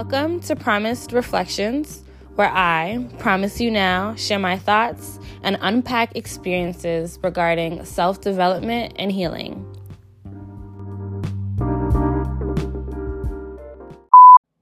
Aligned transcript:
Welcome 0.00 0.40
to 0.44 0.56
Promised 0.56 1.12
Reflections, 1.12 2.04
where 2.34 2.48
I, 2.50 3.06
promise 3.18 3.60
you 3.60 3.70
now, 3.70 4.14
share 4.14 4.38
my 4.38 4.56
thoughts 4.56 5.20
and 5.42 5.58
unpack 5.60 6.16
experiences 6.16 7.18
regarding 7.22 7.84
self 7.84 8.22
development 8.22 8.94
and 8.96 9.12
healing. 9.12 9.62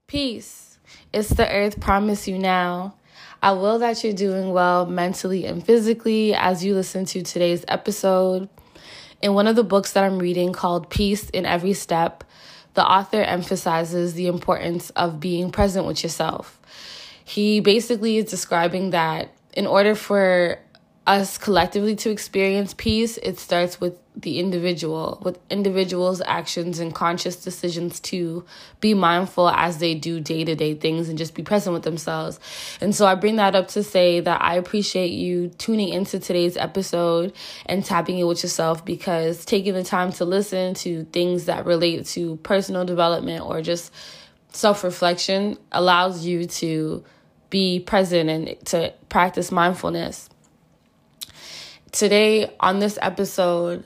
Peace. 0.07 0.77
It's 1.13 1.29
the 1.29 1.49
earth 1.49 1.79
promise 1.79 2.27
you 2.27 2.37
now. 2.37 2.95
I 3.41 3.53
will 3.53 3.79
that 3.79 4.03
you're 4.03 4.11
doing 4.11 4.51
well 4.51 4.87
mentally 4.87 5.45
and 5.45 5.65
physically 5.65 6.35
as 6.35 6.65
you 6.65 6.75
listen 6.75 7.05
to 7.05 7.21
today's 7.21 7.63
episode. 7.69 8.49
In 9.21 9.35
one 9.35 9.47
of 9.47 9.55
the 9.55 9.63
books 9.63 9.93
that 9.93 10.03
I'm 10.03 10.19
reading 10.19 10.51
called 10.51 10.89
Peace 10.89 11.29
Is 11.29 11.45
Every 11.45 11.73
Step, 11.73 12.25
the 12.73 12.85
author 12.85 13.21
emphasizes 13.21 14.13
the 14.13 14.27
importance 14.27 14.89
of 14.91 15.19
being 15.19 15.51
present 15.51 15.85
with 15.85 16.03
yourself. 16.03 16.59
He 17.23 17.59
basically 17.59 18.17
is 18.17 18.25
describing 18.25 18.91
that 18.91 19.31
in 19.53 19.67
order 19.67 19.95
for 19.95 20.59
us 21.09 21.39
collectively 21.39 21.95
to 21.95 22.11
experience 22.11 22.75
peace, 22.75 23.17
it 23.17 23.39
starts 23.39 23.81
with 23.81 23.97
the 24.15 24.39
individual, 24.39 25.19
with 25.23 25.39
individuals' 25.49 26.21
actions 26.23 26.77
and 26.77 26.93
conscious 26.93 27.43
decisions 27.43 27.99
to 28.01 28.45
be 28.79 28.93
mindful 28.93 29.49
as 29.49 29.79
they 29.79 29.95
do 29.95 30.19
day 30.19 30.43
to 30.43 30.53
day 30.53 30.75
things 30.75 31.09
and 31.09 31.17
just 31.17 31.33
be 31.33 31.41
present 31.41 31.73
with 31.73 31.81
themselves. 31.81 32.39
And 32.79 32.93
so 32.93 33.07
I 33.07 33.15
bring 33.15 33.37
that 33.37 33.55
up 33.55 33.69
to 33.69 33.81
say 33.81 34.19
that 34.19 34.39
I 34.39 34.53
appreciate 34.53 35.09
you 35.09 35.49
tuning 35.57 35.89
into 35.89 36.19
today's 36.19 36.55
episode 36.55 37.33
and 37.65 37.83
tapping 37.83 38.19
in 38.19 38.27
with 38.27 38.43
yourself 38.43 38.85
because 38.85 39.43
taking 39.45 39.73
the 39.73 39.83
time 39.83 40.11
to 40.13 40.25
listen 40.25 40.75
to 40.75 41.05
things 41.05 41.45
that 41.45 41.65
relate 41.65 42.05
to 42.07 42.35
personal 42.43 42.85
development 42.85 43.43
or 43.43 43.63
just 43.63 43.91
self 44.51 44.83
reflection 44.83 45.57
allows 45.71 46.23
you 46.23 46.45
to 46.45 47.03
be 47.49 47.79
present 47.79 48.29
and 48.29 48.63
to 48.67 48.93
practice 49.09 49.51
mindfulness. 49.51 50.29
Today, 51.91 52.53
on 52.59 52.77
this 52.77 52.99
episode, 53.01 53.83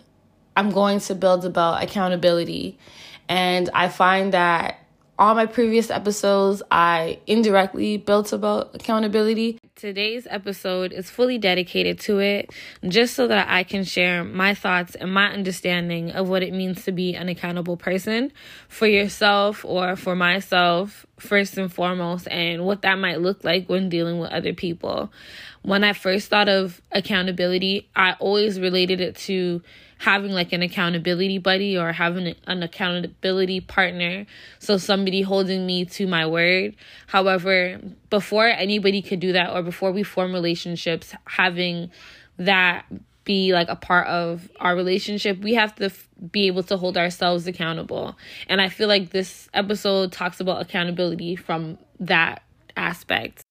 I'm 0.57 0.71
going 0.71 0.99
to 1.01 1.15
build 1.15 1.45
about 1.45 1.81
accountability. 1.81 2.77
And 3.29 3.69
I 3.73 3.87
find 3.87 4.33
that 4.33 4.79
all 5.17 5.35
my 5.35 5.45
previous 5.45 5.89
episodes, 5.89 6.61
I 6.69 7.19
indirectly 7.27 7.95
built 7.97 8.33
about 8.33 8.75
accountability. 8.75 9.57
Today's 9.75 10.27
episode 10.29 10.91
is 10.91 11.09
fully 11.09 11.37
dedicated 11.37 11.99
to 12.01 12.19
it, 12.19 12.51
just 12.85 13.13
so 13.13 13.27
that 13.27 13.47
I 13.47 13.63
can 13.63 13.85
share 13.85 14.23
my 14.23 14.53
thoughts 14.53 14.95
and 14.95 15.13
my 15.13 15.27
understanding 15.27 16.11
of 16.11 16.27
what 16.27 16.43
it 16.43 16.51
means 16.51 16.83
to 16.85 16.91
be 16.91 17.15
an 17.15 17.29
accountable 17.29 17.77
person 17.77 18.33
for 18.67 18.87
yourself 18.87 19.63
or 19.63 19.95
for 19.95 20.15
myself, 20.15 21.05
first 21.19 21.57
and 21.57 21.71
foremost, 21.71 22.27
and 22.29 22.65
what 22.65 22.81
that 22.81 22.97
might 22.99 23.21
look 23.21 23.43
like 23.43 23.69
when 23.69 23.89
dealing 23.89 24.19
with 24.19 24.31
other 24.31 24.53
people. 24.53 25.11
When 25.63 25.83
I 25.83 25.93
first 25.93 26.29
thought 26.29 26.49
of 26.49 26.81
accountability, 26.91 27.89
I 27.95 28.13
always 28.19 28.59
related 28.59 28.99
it 28.99 29.15
to 29.17 29.61
having 29.97 30.31
like 30.31 30.51
an 30.51 30.61
accountability 30.61 31.37
buddy 31.37 31.77
or 31.77 31.93
having 31.93 32.35
an 32.45 32.61
accountability 32.61 33.61
partner. 33.61 34.25
So 34.59 34.77
somebody 34.77 35.21
holding 35.21 35.65
me 35.65 35.85
to 35.85 36.05
my 36.05 36.27
word. 36.27 36.75
However, 37.07 37.79
before 38.09 38.47
anybody 38.47 39.01
could 39.01 39.21
do 39.21 39.31
that 39.31 39.51
or 39.51 39.63
before 39.63 39.93
we 39.93 40.03
form 40.03 40.33
relationships, 40.33 41.15
having 41.25 41.89
that 42.37 42.85
be 43.23 43.53
like 43.53 43.69
a 43.69 43.77
part 43.77 44.07
of 44.07 44.49
our 44.59 44.75
relationship, 44.75 45.39
we 45.39 45.53
have 45.53 45.73
to 45.75 45.85
f- 45.85 46.09
be 46.31 46.47
able 46.47 46.63
to 46.63 46.75
hold 46.75 46.97
ourselves 46.97 47.47
accountable. 47.47 48.17
And 48.49 48.59
I 48.59 48.67
feel 48.67 48.89
like 48.89 49.11
this 49.11 49.47
episode 49.53 50.11
talks 50.11 50.41
about 50.41 50.61
accountability 50.61 51.37
from 51.37 51.77
that 52.01 52.43
aspect. 52.75 53.42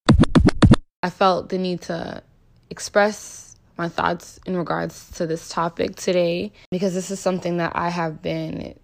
I 1.03 1.11
felt 1.11 1.49
the 1.49 1.59
need 1.59 1.83
to 1.83 2.23
express 2.71 3.57
my 3.77 3.89
thoughts 3.89 4.39
in 4.47 4.57
regards 4.57 5.11
to 5.13 5.27
this 5.27 5.49
topic 5.49 5.97
today 5.97 6.53
because 6.71 6.95
this 6.95 7.11
is 7.11 7.19
something 7.19 7.57
that 7.57 7.73
I 7.75 7.89
have 7.89 8.23
been 8.23 8.79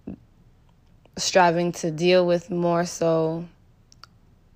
striving 1.17 1.73
to 1.73 1.91
deal 1.91 2.27
with 2.27 2.51
more 2.51 2.85
so 2.85 3.45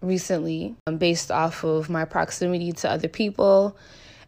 recently 0.01 0.75
um, 0.87 0.99
based 0.99 1.31
off 1.31 1.65
of 1.65 1.89
my 1.89 2.05
proximity 2.05 2.73
to 2.73 2.91
other 2.91 3.09
people 3.09 3.77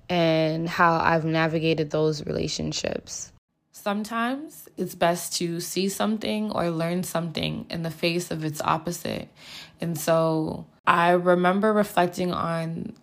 and 0.09 0.69
how 0.69 0.95
I've 0.95 1.25
navigated 1.25 1.91
those 1.91 2.25
relationships. 2.27 3.33
Sometimes 3.73 4.69
it's 4.77 4.95
best 4.95 5.37
to 5.39 5.61
see 5.61 5.89
something 5.89 6.53
or 6.53 6.71
learn 6.71 7.03
something 7.03 7.67
in 7.71 7.83
the 7.83 7.91
face 7.91 8.31
of 8.31 8.45
its 8.45 8.61
opposite. 8.63 9.29
And 9.81 9.99
so 9.99 10.67
I 10.87 11.11
remember 11.11 11.73
reflecting 11.73 12.33
on 12.33 12.95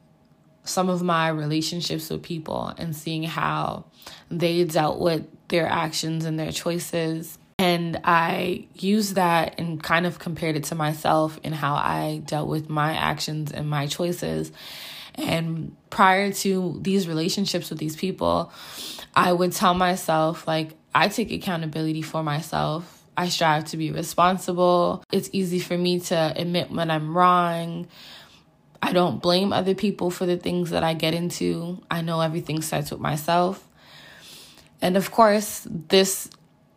some 0.63 0.89
of 0.89 1.01
my 1.01 1.29
relationships 1.29 2.09
with 2.09 2.21
people 2.21 2.73
and 2.77 2.95
seeing 2.95 3.23
how 3.23 3.85
they 4.29 4.63
dealt 4.63 4.99
with 4.99 5.25
their 5.47 5.67
actions 5.67 6.25
and 6.25 6.39
their 6.39 6.51
choices. 6.51 7.37
And 7.59 8.01
I 8.03 8.67
used 8.73 9.15
that 9.15 9.59
and 9.59 9.81
kind 9.81 10.05
of 10.05 10.17
compared 10.17 10.55
it 10.55 10.65
to 10.65 10.75
myself 10.75 11.39
and 11.43 11.53
how 11.53 11.75
I 11.75 12.21
dealt 12.25 12.47
with 12.47 12.69
my 12.69 12.93
actions 12.93 13.51
and 13.51 13.69
my 13.69 13.87
choices. 13.87 14.51
And 15.15 15.75
prior 15.89 16.31
to 16.31 16.79
these 16.81 17.07
relationships 17.07 17.69
with 17.69 17.79
these 17.79 17.95
people, 17.95 18.51
I 19.13 19.33
would 19.33 19.51
tell 19.51 19.73
myself, 19.73 20.47
like, 20.47 20.71
I 20.95 21.09
take 21.09 21.31
accountability 21.31 22.01
for 22.01 22.23
myself. 22.23 23.03
I 23.15 23.29
strive 23.29 23.65
to 23.65 23.77
be 23.77 23.91
responsible. 23.91 25.03
It's 25.11 25.29
easy 25.33 25.59
for 25.59 25.77
me 25.77 25.99
to 25.99 26.33
admit 26.35 26.71
when 26.71 26.89
I'm 26.89 27.15
wrong. 27.15 27.87
I 28.81 28.93
don't 28.93 29.21
blame 29.21 29.53
other 29.53 29.75
people 29.75 30.09
for 30.09 30.25
the 30.25 30.37
things 30.37 30.71
that 30.71 30.83
I 30.83 30.93
get 30.93 31.13
into. 31.13 31.81
I 31.89 32.01
know 32.01 32.21
everything 32.21 32.61
starts 32.61 32.91
with 32.91 32.99
myself. 32.99 33.67
And 34.81 34.97
of 34.97 35.11
course, 35.11 35.67
this 35.69 36.29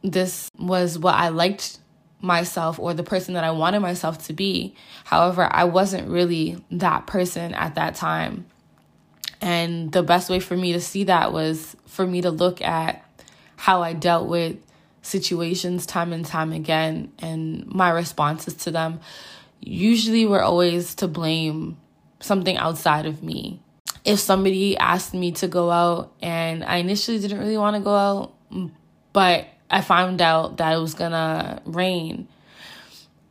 this 0.02 0.50
was 0.58 0.98
what 0.98 1.14
I 1.14 1.30
liked 1.30 1.78
myself 2.20 2.78
or 2.78 2.92
the 2.92 3.02
person 3.02 3.34
that 3.34 3.44
I 3.44 3.50
wanted 3.52 3.80
myself 3.80 4.26
to 4.26 4.32
be. 4.32 4.74
However, 5.04 5.48
I 5.50 5.64
wasn't 5.64 6.08
really 6.08 6.62
that 6.72 7.06
person 7.06 7.54
at 7.54 7.76
that 7.76 7.94
time. 7.94 8.46
And 9.40 9.92
the 9.92 10.02
best 10.02 10.28
way 10.28 10.40
for 10.40 10.56
me 10.56 10.72
to 10.74 10.80
see 10.80 11.04
that 11.04 11.32
was 11.32 11.76
for 11.86 12.06
me 12.06 12.22
to 12.22 12.30
look 12.30 12.60
at 12.60 13.04
how 13.56 13.82
I 13.82 13.92
dealt 13.94 14.28
with 14.28 14.56
situations 15.02 15.86
time 15.86 16.12
and 16.12 16.24
time 16.24 16.52
again 16.52 17.12
and 17.18 17.66
my 17.66 17.90
responses 17.90 18.54
to 18.54 18.70
them 18.70 19.00
usually 19.60 20.24
were 20.24 20.42
always 20.42 20.94
to 20.96 21.08
blame 21.08 21.76
something 22.24 22.56
outside 22.56 23.06
of 23.06 23.22
me. 23.22 23.60
If 24.04 24.18
somebody 24.18 24.76
asked 24.76 25.14
me 25.14 25.32
to 25.32 25.48
go 25.48 25.70
out 25.70 26.12
and 26.20 26.64
I 26.64 26.76
initially 26.76 27.18
didn't 27.18 27.38
really 27.38 27.56
want 27.56 27.76
to 27.76 27.82
go 27.82 27.94
out, 27.94 28.32
but 29.12 29.46
I 29.70 29.80
found 29.80 30.20
out 30.20 30.58
that 30.58 30.74
it 30.74 30.78
was 30.78 30.94
gonna 30.94 31.62
rain, 31.64 32.28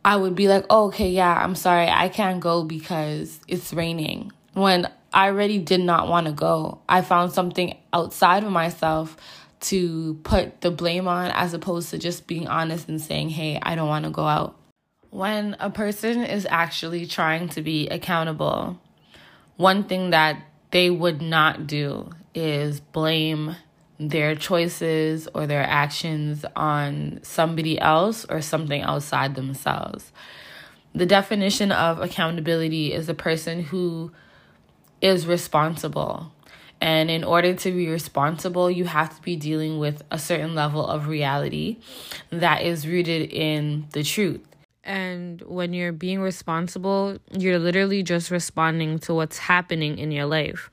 I 0.06 0.16
would 0.18 0.36
be 0.36 0.48
like, 0.48 0.66
oh, 0.70 0.88
okay, 0.88 1.10
yeah, 1.10 1.34
I'm 1.34 1.56
sorry, 1.56 1.88
I 1.88 2.10
can't 2.10 2.40
go 2.40 2.64
because 2.64 3.40
it's 3.48 3.74
raining. 3.74 4.32
When 4.54 4.90
I 5.14 5.28
already 5.28 5.60
did 5.60 5.80
not 5.80 6.08
want 6.10 6.28
to 6.28 6.34
go, 6.34 6.80
I 6.90 7.02
found 7.02 7.32
something 7.32 7.78
outside 7.94 8.44
of 8.44 8.52
myself 8.52 9.16
to 9.62 10.16
put 10.24 10.62
the 10.62 10.72
blame 10.72 11.08
on 11.08 11.32
as 11.32 11.54
opposed 11.54 11.92
to 11.92 11.98
just 11.98 12.28
being 12.28 12.48
honest 12.48 12.90
and 12.90 13.00
saying, 13.00 13.30
hey, 13.30 13.60
I 13.62 13.76
don't 13.76 13.88
want 13.88 14.06
to 14.06 14.12
go 14.12 14.26
out. 14.26 14.58
When 15.10 15.56
a 15.60 15.70
person 15.70 16.24
is 16.24 16.48
actually 16.50 17.06
trying 17.06 17.50
to 17.50 17.62
be 17.62 17.88
accountable, 17.88 18.80
one 19.58 19.84
thing 19.84 20.10
that 20.12 20.42
they 20.72 20.90
would 20.90 21.22
not 21.22 21.68
do 21.68 22.10
is 22.34 22.80
blame 22.80 23.56
their 24.00 24.36
choices 24.36 25.28
or 25.34 25.46
their 25.46 25.64
actions 25.64 26.46
on 26.56 27.20
somebody 27.22 27.80
else 27.80 28.26
or 28.26 28.42
something 28.42 28.82
outside 28.82 29.36
themselves. 29.36 30.12
The 30.96 31.06
definition 31.06 31.72
of 31.72 32.00
accountability 32.00 32.94
is 32.94 33.08
a 33.10 33.14
person 33.14 33.64
who 33.64 34.12
is 35.02 35.28
responsible. 35.28 36.32
And 36.82 37.10
in 37.10 37.24
order 37.24 37.54
to 37.54 37.72
be 37.72 37.88
responsible, 37.88 38.70
you 38.70 38.86
have 38.86 39.16
to 39.16 39.22
be 39.22 39.36
dealing 39.36 39.80
with 39.80 40.04
a 40.12 40.20
certain 40.20 40.54
level 40.54 40.86
of 40.86 41.08
reality 41.08 41.78
that 42.30 42.62
is 42.64 42.88
rooted 42.88 43.32
in 43.32 43.88
the 43.94 44.04
truth. 44.04 44.42
And 44.84 45.42
when 45.42 45.74
you're 45.74 45.94
being 45.94 46.20
responsible, 46.20 47.18
you're 47.32 47.60
literally 47.60 48.04
just 48.04 48.32
responding 48.32 49.00
to 49.00 49.14
what's 49.14 49.38
happening 49.38 49.98
in 49.98 50.12
your 50.12 50.26
life. 50.26 50.70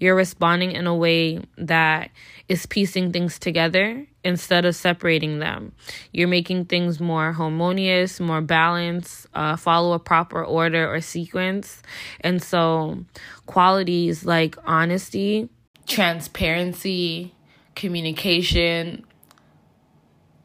You're 0.00 0.16
responding 0.16 0.72
in 0.72 0.86
a 0.86 0.96
way 0.96 1.40
that 1.58 2.10
is 2.48 2.66
piecing 2.66 3.12
things 3.12 3.38
together 3.38 4.06
instead 4.24 4.64
of 4.64 4.74
separating 4.74 5.38
them. 5.38 5.72
You're 6.12 6.28
making 6.28 6.64
things 6.64 6.98
more 6.98 7.32
harmonious, 7.32 8.18
more 8.18 8.40
balanced, 8.40 9.26
uh, 9.34 9.56
follow 9.56 9.92
a 9.92 9.98
proper 9.98 10.42
order 10.42 10.92
or 10.92 11.00
sequence. 11.00 11.82
And 12.20 12.42
so, 12.42 13.04
qualities 13.46 14.24
like 14.24 14.56
honesty, 14.64 15.48
transparency, 15.86 17.34
communication, 17.76 19.04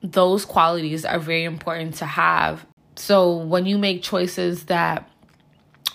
those 0.04 0.46
qualities 0.46 1.04
are 1.04 1.20
very 1.20 1.46
important 1.46 1.96
to 1.96 2.06
have 2.06 2.66
so 2.98 3.38
when 3.38 3.66
you 3.66 3.78
make 3.78 4.04
choices 4.04 4.66
that 4.66 5.10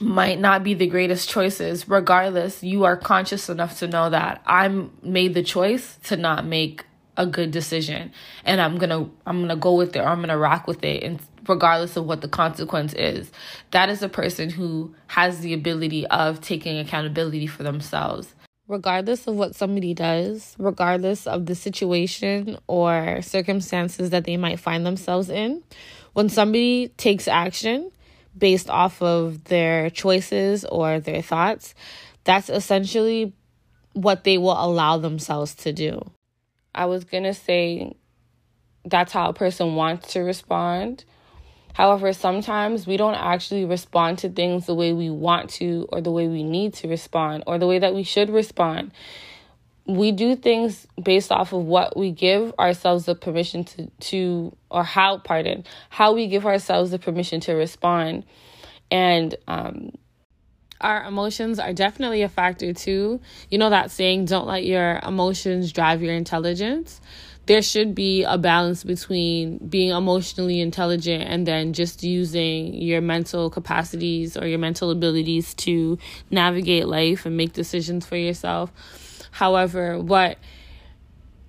might 0.02 0.40
not 0.40 0.64
be 0.64 0.74
the 0.74 0.86
greatest 0.86 1.28
choices. 1.28 1.88
Regardless, 1.88 2.62
you 2.62 2.84
are 2.84 2.96
conscious 2.96 3.48
enough 3.48 3.78
to 3.78 3.86
know 3.86 4.10
that 4.10 4.42
I'm 4.46 4.90
made 5.02 5.34
the 5.34 5.42
choice 5.42 5.96
to 6.04 6.16
not 6.16 6.44
make 6.44 6.84
a 7.16 7.26
good 7.26 7.50
decision 7.50 8.10
and 8.44 8.60
I'm 8.60 8.78
going 8.78 8.90
to 8.90 9.10
I'm 9.26 9.38
going 9.38 9.50
to 9.50 9.56
go 9.56 9.74
with 9.74 9.94
it 9.94 10.00
or 10.00 10.08
I'm 10.08 10.18
going 10.18 10.30
to 10.30 10.38
rock 10.38 10.66
with 10.66 10.82
it 10.82 11.02
and 11.02 11.20
regardless 11.46 11.96
of 11.96 12.06
what 12.06 12.20
the 12.20 12.28
consequence 12.28 12.94
is. 12.94 13.30
That 13.70 13.88
is 13.88 14.02
a 14.02 14.08
person 14.08 14.50
who 14.50 14.94
has 15.08 15.40
the 15.40 15.52
ability 15.52 16.06
of 16.06 16.40
taking 16.40 16.78
accountability 16.78 17.46
for 17.46 17.62
themselves. 17.62 18.34
Regardless 18.68 19.26
of 19.26 19.34
what 19.34 19.54
somebody 19.54 19.92
does, 19.92 20.54
regardless 20.58 21.26
of 21.26 21.46
the 21.46 21.54
situation 21.54 22.58
or 22.66 23.20
circumstances 23.20 24.10
that 24.10 24.24
they 24.24 24.36
might 24.36 24.58
find 24.58 24.86
themselves 24.86 25.28
in, 25.28 25.62
when 26.12 26.28
somebody 26.28 26.88
takes 26.96 27.28
action 27.28 27.90
based 28.36 28.70
off 28.70 29.02
of 29.02 29.44
their 29.44 29.90
choices 29.90 30.64
or 30.64 31.00
their 31.00 31.22
thoughts, 31.22 31.74
that's 32.24 32.48
essentially 32.48 33.32
what 33.92 34.24
they 34.24 34.38
will 34.38 34.52
allow 34.52 34.98
themselves 34.98 35.54
to 35.54 35.72
do. 35.72 36.10
I 36.74 36.86
was 36.86 37.04
going 37.04 37.24
to 37.24 37.34
say 37.34 37.94
that's 38.84 39.12
how 39.12 39.28
a 39.28 39.34
person 39.34 39.74
wants 39.74 40.12
to 40.14 40.20
respond. 40.20 41.04
However, 41.74 42.12
sometimes 42.12 42.86
we 42.86 42.96
don't 42.96 43.14
actually 43.14 43.64
respond 43.64 44.18
to 44.18 44.28
things 44.28 44.66
the 44.66 44.74
way 44.74 44.92
we 44.92 45.10
want 45.10 45.50
to, 45.50 45.88
or 45.90 46.00
the 46.00 46.10
way 46.10 46.28
we 46.28 46.42
need 46.42 46.74
to 46.74 46.88
respond, 46.88 47.44
or 47.46 47.58
the 47.58 47.66
way 47.66 47.78
that 47.78 47.94
we 47.94 48.02
should 48.02 48.28
respond. 48.28 48.92
We 49.86 50.12
do 50.12 50.36
things 50.36 50.86
based 51.02 51.32
off 51.32 51.52
of 51.52 51.64
what 51.64 51.96
we 51.96 52.12
give 52.12 52.54
ourselves 52.58 53.06
the 53.06 53.14
permission 53.14 53.64
to, 53.64 53.86
to 53.86 54.56
or 54.70 54.84
how, 54.84 55.18
pardon, 55.18 55.64
how 55.90 56.12
we 56.12 56.28
give 56.28 56.46
ourselves 56.46 56.92
the 56.92 56.98
permission 56.98 57.40
to 57.40 57.54
respond. 57.54 58.24
And 58.90 59.34
um, 59.48 59.90
our 60.80 61.04
emotions 61.04 61.58
are 61.58 61.72
definitely 61.72 62.22
a 62.22 62.28
factor 62.28 62.72
too. 62.72 63.20
You 63.50 63.58
know 63.58 63.70
that 63.70 63.90
saying, 63.90 64.26
don't 64.26 64.46
let 64.46 64.64
your 64.64 65.00
emotions 65.06 65.72
drive 65.72 66.02
your 66.02 66.14
intelligence. 66.14 67.00
There 67.46 67.62
should 67.62 67.94
be 67.94 68.22
a 68.22 68.38
balance 68.38 68.84
between 68.84 69.58
being 69.66 69.90
emotionally 69.90 70.60
intelligent 70.60 71.24
and 71.24 71.44
then 71.44 71.72
just 71.72 72.04
using 72.04 72.74
your 72.74 73.00
mental 73.00 73.50
capacities 73.50 74.36
or 74.36 74.46
your 74.46 74.60
mental 74.60 74.92
abilities 74.92 75.52
to 75.54 75.98
navigate 76.30 76.86
life 76.86 77.26
and 77.26 77.36
make 77.36 77.52
decisions 77.52 78.06
for 78.06 78.16
yourself. 78.16 78.72
However, 79.32 79.98
what 79.98 80.38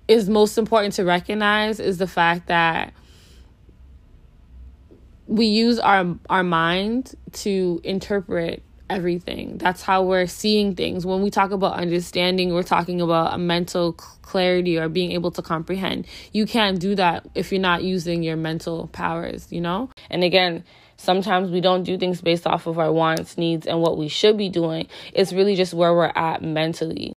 is 0.08 0.28
most 0.28 0.58
important 0.58 0.94
to 0.94 1.04
recognize 1.04 1.78
is 1.78 1.98
the 1.98 2.06
fact 2.06 2.48
that 2.48 2.92
we 5.26 5.46
use 5.46 5.78
our 5.78 6.16
our 6.28 6.42
mind 6.42 7.14
to 7.32 7.80
interpret 7.84 8.62
everything. 8.90 9.56
That's 9.58 9.82
how 9.82 10.02
we're 10.02 10.26
seeing 10.26 10.74
things. 10.74 11.06
When 11.06 11.22
we 11.22 11.30
talk 11.30 11.50
about 11.50 11.74
understanding, 11.74 12.52
we're 12.52 12.62
talking 12.62 13.00
about 13.00 13.32
a 13.32 13.38
mental 13.38 13.94
clarity 13.94 14.78
or 14.78 14.88
being 14.88 15.12
able 15.12 15.30
to 15.32 15.42
comprehend. 15.42 16.06
You 16.32 16.46
can't 16.46 16.78
do 16.78 16.94
that 16.96 17.26
if 17.34 17.50
you're 17.50 17.60
not 17.60 17.82
using 17.82 18.22
your 18.22 18.36
mental 18.36 18.88
powers, 18.88 19.50
you 19.50 19.62
know? 19.62 19.88
And 20.10 20.22
again, 20.22 20.64
sometimes 20.98 21.50
we 21.50 21.62
don't 21.62 21.84
do 21.84 21.96
things 21.96 22.20
based 22.20 22.46
off 22.46 22.66
of 22.66 22.78
our 22.78 22.92
wants, 22.92 23.38
needs, 23.38 23.66
and 23.66 23.80
what 23.80 23.96
we 23.96 24.08
should 24.08 24.36
be 24.36 24.50
doing. 24.50 24.86
It's 25.14 25.32
really 25.32 25.56
just 25.56 25.72
where 25.72 25.94
we're 25.94 26.12
at 26.14 26.42
mentally. 26.42 27.13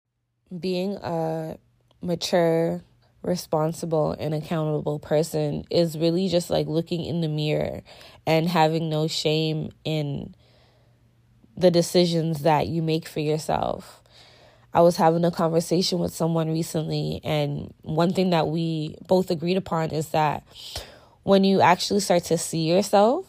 Being 0.57 0.95
a 0.95 1.57
mature, 2.01 2.83
responsible, 3.21 4.11
and 4.11 4.33
accountable 4.33 4.99
person 4.99 5.65
is 5.71 5.97
really 5.97 6.27
just 6.27 6.49
like 6.49 6.67
looking 6.67 7.03
in 7.03 7.21
the 7.21 7.27
mirror 7.27 7.81
and 8.27 8.47
having 8.47 8.89
no 8.89 9.07
shame 9.07 9.71
in 9.83 10.35
the 11.57 11.71
decisions 11.71 12.41
that 12.43 12.67
you 12.67 12.81
make 12.81 13.07
for 13.07 13.21
yourself. 13.21 14.01
I 14.73 14.81
was 14.81 14.97
having 14.97 15.23
a 15.23 15.31
conversation 15.31 15.99
with 15.99 16.13
someone 16.13 16.51
recently, 16.51 17.21
and 17.23 17.73
one 17.81 18.13
thing 18.13 18.31
that 18.31 18.47
we 18.47 18.97
both 19.07 19.31
agreed 19.31 19.55
upon 19.55 19.91
is 19.91 20.09
that 20.09 20.43
when 21.23 21.45
you 21.45 21.61
actually 21.61 22.01
start 22.01 22.25
to 22.25 22.37
see 22.37 22.69
yourself, 22.69 23.25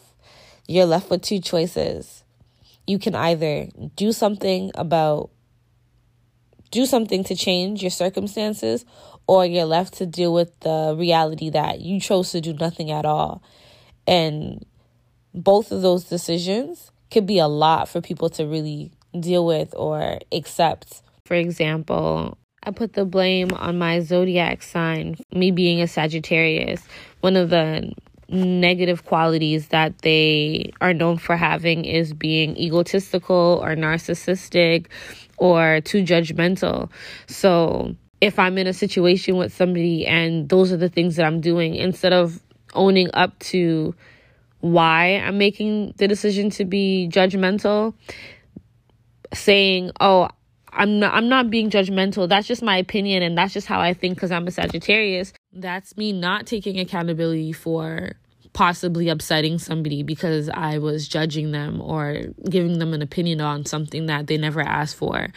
you're 0.67 0.85
left 0.85 1.09
with 1.09 1.21
two 1.21 1.39
choices. 1.39 2.23
You 2.85 2.99
can 2.99 3.15
either 3.15 3.69
do 3.95 4.11
something 4.11 4.71
about 4.75 5.29
do 6.71 6.85
something 6.85 7.23
to 7.25 7.35
change 7.35 7.81
your 7.81 7.91
circumstances 7.91 8.85
or 9.27 9.45
you're 9.45 9.65
left 9.65 9.95
to 9.95 10.05
deal 10.05 10.33
with 10.33 10.57
the 10.61 10.95
reality 10.97 11.49
that 11.49 11.81
you 11.81 11.99
chose 11.99 12.31
to 12.31 12.41
do 12.41 12.53
nothing 12.53 12.91
at 12.91 13.05
all. 13.05 13.41
And 14.05 14.65
both 15.33 15.71
of 15.71 15.81
those 15.81 16.05
decisions 16.05 16.91
could 17.11 17.25
be 17.25 17.39
a 17.39 17.47
lot 17.47 17.89
for 17.89 18.01
people 18.01 18.29
to 18.31 18.45
really 18.45 18.91
deal 19.19 19.45
with 19.45 19.73
or 19.75 20.19
accept. 20.31 21.01
For 21.25 21.35
example, 21.35 22.37
I 22.63 22.71
put 22.71 22.93
the 22.93 23.05
blame 23.05 23.51
on 23.51 23.77
my 23.77 23.99
zodiac 23.99 24.61
sign, 24.63 25.17
me 25.33 25.51
being 25.51 25.81
a 25.81 25.87
Sagittarius. 25.87 26.81
One 27.21 27.35
of 27.35 27.49
the 27.49 27.93
negative 28.29 29.05
qualities 29.05 29.67
that 29.67 29.99
they 29.99 30.71
are 30.81 30.93
known 30.93 31.17
for 31.17 31.37
having 31.37 31.85
is 31.85 32.13
being 32.13 32.57
egotistical 32.57 33.61
or 33.63 33.75
narcissistic 33.75 34.87
or 35.37 35.81
too 35.81 36.03
judgmental. 36.03 36.89
So, 37.27 37.95
if 38.19 38.39
I'm 38.39 38.57
in 38.57 38.67
a 38.67 38.73
situation 38.73 39.37
with 39.37 39.53
somebody 39.53 40.05
and 40.05 40.49
those 40.49 40.71
are 40.71 40.77
the 40.77 40.89
things 40.89 41.15
that 41.15 41.25
I'm 41.25 41.39
doing, 41.39 41.75
instead 41.75 42.13
of 42.13 42.41
owning 42.73 43.09
up 43.13 43.37
to 43.39 43.95
why 44.59 45.17
I'm 45.17 45.37
making 45.37 45.93
the 45.97 46.07
decision 46.07 46.49
to 46.51 46.65
be 46.65 47.09
judgmental, 47.11 47.93
saying, 49.33 49.91
"Oh, 49.99 50.29
I'm 50.73 50.99
not 50.99 51.13
I'm 51.13 51.29
not 51.29 51.49
being 51.49 51.69
judgmental. 51.69 52.27
That's 52.27 52.47
just 52.47 52.63
my 52.63 52.77
opinion 52.77 53.23
and 53.23 53.37
that's 53.37 53.53
just 53.53 53.67
how 53.67 53.79
I 53.79 53.93
think 53.93 54.17
cuz 54.17 54.31
I'm 54.31 54.47
a 54.47 54.51
Sagittarius." 54.51 55.33
That's 55.53 55.95
me 55.97 56.11
not 56.11 56.45
taking 56.45 56.79
accountability 56.79 57.51
for 57.51 58.13
possibly 58.57 59.07
upsetting 59.07 59.59
somebody 59.59 60.01
because 60.01 60.49
I 60.49 60.79
was 60.79 61.07
judging 61.07 61.51
them 61.51 61.79
or 61.79 62.23
giving 62.49 62.79
them 62.79 62.91
an 62.95 63.03
opinion 63.03 63.39
on 63.39 63.65
something 63.65 64.07
that 64.07 64.25
they 64.25 64.35
never 64.35 64.61
asked 64.61 64.95
for. 64.95 65.27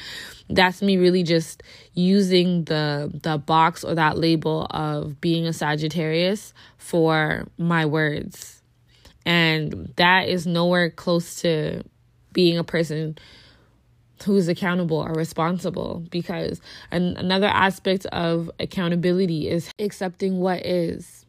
That's 0.49 0.81
me 0.81 0.96
really 0.96 1.22
just 1.22 1.62
using 1.93 2.64
the 2.64 3.12
the 3.22 3.37
box 3.37 3.84
or 3.84 3.94
that 3.94 4.17
label 4.17 4.67
of 4.70 5.20
being 5.20 5.46
a 5.46 5.52
Sagittarius 5.52 6.55
for 6.78 7.47
my 7.59 7.85
words 7.85 8.62
and 9.26 9.92
that 9.97 10.28
is 10.30 10.47
nowhere 10.47 10.88
close 10.88 11.42
to 11.42 11.83
being 12.33 12.56
a 12.56 12.64
person 12.64 13.18
who's 14.25 14.49
accountable 14.49 14.97
or 14.97 15.12
responsible 15.12 16.02
because 16.11 16.59
an, 16.90 17.18
another 17.18 17.49
aspect 17.49 18.06
of 18.06 18.50
accountability 18.59 19.47
is 19.47 19.71
accepting 19.78 20.38
what 20.38 20.64
is 20.64 21.19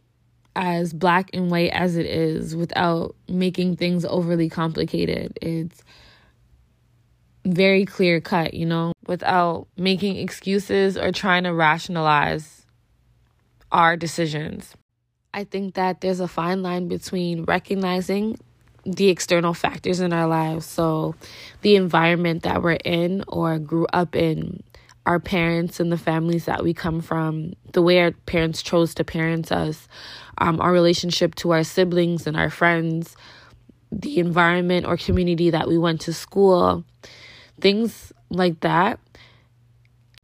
as 0.55 0.93
black 0.93 1.29
and 1.34 1.50
white 1.50 1.72
as 1.72 1.96
it 1.96 2.05
is 2.05 2.55
without 2.55 3.15
making 3.27 3.77
things 3.77 4.05
overly 4.05 4.50
complicated. 4.50 5.38
It's 5.41 5.84
very 7.46 7.86
clear 7.86 8.22
cut, 8.22 8.53
you 8.53 8.65
know, 8.65 8.93
without 9.08 9.67
making 9.77 10.17
excuses 10.17 10.98
or 10.98 11.12
trying 11.12 11.43
to 11.43 11.53
rationalize 11.53 12.65
our 13.72 13.96
decisions. 13.96 14.75
I 15.34 15.46
think 15.46 15.75
that 15.75 16.01
there's 16.01 16.20
a 16.20 16.27
fine 16.27 16.62
line 16.62 16.88
between 16.88 17.46
recognizing 17.46 18.38
the 18.84 19.10
external 19.10 19.53
factors 19.53 20.00
in 20.00 20.12
our 20.12 20.27
lives. 20.27 20.65
So, 20.65 21.15
the 21.62 21.75
environment 21.75 22.43
that 22.43 22.62
we're 22.62 22.74
in 22.84 23.24
or 23.27 23.60
grew 23.60 23.88
up 23.93 24.15
in, 24.15 24.62
our 25.05 25.20
parents 25.20 25.79
and 25.79 25.91
the 25.91 25.98
families 25.98 26.46
that 26.46 26.63
we 26.63 26.74
come 26.74 27.01
from, 27.01 27.53
the 27.74 27.81
way 27.81 28.00
our 28.00 28.12
parents 28.12 28.62
chose 28.62 28.93
to 28.96 29.03
parent 29.03 29.51
us, 29.51 29.88
um, 30.41 30.60
our 30.60 30.71
relationship 30.71 31.36
to 31.36 31.51
our 31.51 31.63
siblings 31.63 32.25
and 32.25 32.36
our 32.36 32.50
friends, 32.50 33.15
the 33.91 34.17
environment 34.17 34.88
or 34.88 34.98
community 34.98 35.51
that 35.51 35.67
we 35.67 35.77
went 35.77 36.01
to 36.01 36.13
school, 36.13 36.83
things 37.62 38.12
like 38.29 38.60
that. 38.62 39.00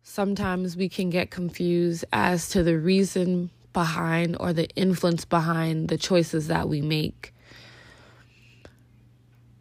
Sometimes 0.01 0.75
we 0.75 0.89
can 0.89 1.12
get 1.12 1.29
confused 1.29 2.03
as 2.12 2.50
to 2.50 2.63
the 2.63 2.79
reason 2.79 3.51
behind 3.74 4.36
or 4.39 4.53
the 4.53 4.67
influence 4.69 5.24
behind 5.24 5.89
the 5.89 5.97
choices 5.97 6.47
that 6.47 6.67
we 6.67 6.81
make. 6.81 7.31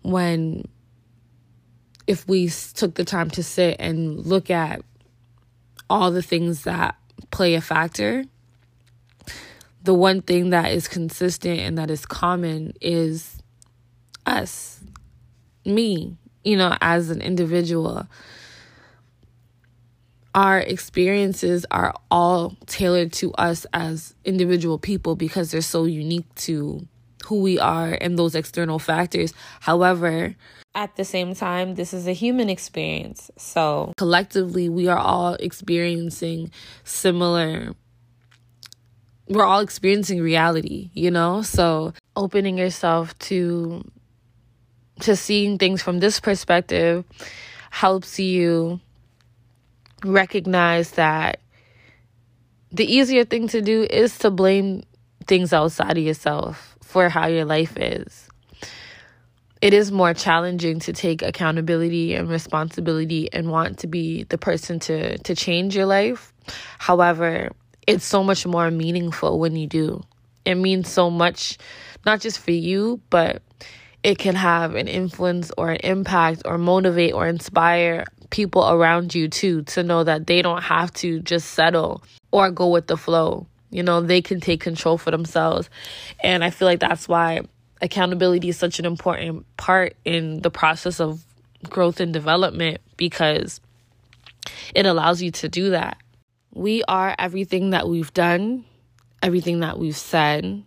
When, 0.01 0.65
if 2.07 2.27
we 2.27 2.49
took 2.49 2.95
the 2.95 3.05
time 3.05 3.29
to 3.31 3.43
sit 3.43 3.77
and 3.79 4.25
look 4.25 4.49
at 4.51 4.81
all 5.91 6.11
the 6.11 6.23
things 6.23 6.63
that 6.63 6.97
play 7.31 7.55
a 7.57 7.61
factor, 7.61 8.25
the 9.87 9.95
one 9.95 10.21
thing 10.21 10.51
that 10.51 10.73
is 10.73 10.89
consistent 10.89 11.61
and 11.61 11.79
that 11.79 11.91
is 11.91 12.05
common 12.05 12.75
is 12.81 13.39
us, 14.27 14.81
me, 15.65 16.17
you 16.45 16.57
know, 16.57 16.77
as 16.81 17.11
an 17.11 17.23
individual 17.23 18.07
our 20.37 20.59
experiences 20.59 21.65
are 21.71 21.95
all 22.11 22.55
tailored 22.67 23.11
to 23.11 23.33
us 23.35 23.65
as 23.73 24.15
individual 24.23 24.79
people 24.79 25.17
because 25.17 25.51
they're 25.51 25.63
so 25.63 25.85
unique 25.85 26.27
to 26.35 26.87
who 27.25 27.41
we 27.41 27.59
are 27.59 27.97
and 28.03 28.19
those 28.19 28.35
external 28.35 28.79
factors. 28.79 29.33
However, 29.61 30.37
at 30.75 30.95
the 30.97 31.07
same 31.07 31.35
time, 31.35 31.75
this 31.75 31.95
is 31.95 32.07
a 32.07 32.13
human 32.13 32.51
experience. 32.51 33.31
So 33.39 33.95
collectively, 33.97 34.69
we 34.69 34.89
are 34.89 34.99
all 34.99 35.35
experiencing 35.35 36.53
similar. 36.85 37.75
We're 39.29 39.45
all 39.45 39.61
experiencing 39.61 40.21
reality, 40.21 40.91
you 40.95 41.11
know? 41.11 41.43
So 41.43 41.93
opening 42.15 42.59
yourself 42.59 43.19
to 43.21 43.85
to 45.01 45.15
seeing 45.15 45.59
things 45.59 45.83
from 45.83 45.99
this 45.99 46.21
perspective 46.21 47.05
helps 47.71 48.19
you 48.19 48.81
recognize 50.05 50.93
that 50.93 51.41
the 52.73 52.91
easier 52.91 53.25
thing 53.25 53.49
to 53.49 53.61
do 53.61 53.83
is 53.83 54.19
to 54.21 54.31
blame 54.31 54.85
things 55.27 55.53
outside 55.53 55.99
of 55.99 56.05
yourself 56.05 56.77
for 56.83 57.09
how 57.09 57.27
your 57.27 57.45
life 57.45 57.77
is. 57.77 58.29
It 59.61 59.75
is 59.75 59.91
more 59.91 60.15
challenging 60.15 60.81
to 60.81 60.93
take 60.93 61.23
accountability 61.23 62.15
and 62.15 62.29
responsibility 62.29 63.33
and 63.33 63.51
want 63.51 63.79
to 63.81 63.87
be 63.87 64.25
the 64.25 64.39
person 64.39 64.79
to 64.81 65.19
to 65.19 65.35
change 65.35 65.75
your 65.75 65.87
life. 65.87 66.33
However, 66.79 67.51
it's 67.87 68.05
so 68.05 68.23
much 68.23 68.47
more 68.47 68.71
meaningful 68.71 69.39
when 69.39 69.57
you 69.57 69.67
do. 69.67 70.03
It 70.45 70.57
means 70.57 70.89
so 70.89 71.11
much 71.11 71.59
not 72.05 72.21
just 72.21 72.39
for 72.39 72.53
you, 72.53 73.01
but 73.11 73.43
it 74.03 74.19
can 74.19 74.37
have 74.37 74.77
an 74.77 74.87
influence 74.87 75.51
or 75.59 75.71
an 75.71 75.81
impact 75.83 76.43
or 76.45 76.59
motivate 76.59 77.13
or 77.13 77.27
inspire 77.27 78.05
people 78.31 78.69
around 78.69 79.15
you 79.15 79.29
too 79.29 79.63
to 79.63 79.83
know 79.83 80.05
that 80.05 80.27
they 80.27 80.43
don't 80.43 80.63
have 80.63 80.93
to 80.95 81.21
just 81.21 81.51
settle 81.51 82.03
or 82.31 82.51
go 82.51 82.69
with 82.69 82.87
the 82.87 82.97
flow. 82.97 83.47
You 83.71 83.83
know, 83.83 84.01
they 84.01 84.23
can 84.23 84.41
take 84.41 84.61
control 84.61 84.97
for 84.97 85.11
themselves. 85.11 85.69
And 86.23 86.45
I 86.45 86.51
feel 86.51 86.67
like 86.67 86.81
that's 86.81 87.09
why 87.09 87.41
accountability 87.83 88.49
is 88.49 88.57
such 88.57 88.79
an 88.79 88.87
important 88.87 89.45
part 89.57 89.97
in 90.05 90.41
the 90.41 90.51
process 90.51 91.01
of 91.01 91.25
growth 91.69 92.01
and 92.01 92.13
development 92.13 92.81
because 92.97 93.61
it 94.75 94.87
allows 94.87 95.21
you 95.21 95.31
to 95.33 95.49
do 95.49 95.71
that. 95.71 95.99
We 96.57 96.83
are 96.85 97.15
everything 97.19 97.71
that 97.71 97.87
we've 97.87 98.15
done, 98.15 98.65
everything 99.23 99.61
that 99.61 99.79
we've 99.79 99.95
said, 99.95 100.65